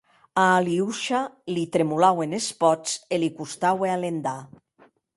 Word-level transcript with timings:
A 0.43 0.45
Aliosha 0.59 1.19
li 1.53 1.67
tremolauen 1.77 2.35
es 2.39 2.49
pòts 2.65 2.99
e 3.15 3.23
li 3.23 3.33
costaue 3.41 3.97
alendar. 3.99 4.39